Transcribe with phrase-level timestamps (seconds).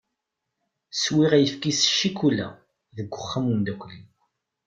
[1.03, 2.47] Swiɣ ayefki s cikula
[2.95, 4.09] deg uxxam n umdakkel-iw.